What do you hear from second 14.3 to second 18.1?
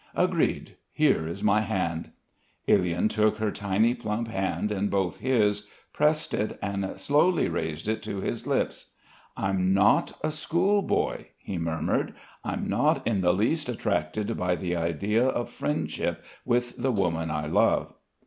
by the idea of friendship with the woman I love."